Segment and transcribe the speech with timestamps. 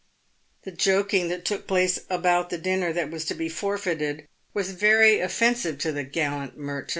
[0.63, 5.19] The joking that took place about the dinner that was to be forfeited was very
[5.19, 6.89] offensive to the gallant Merton.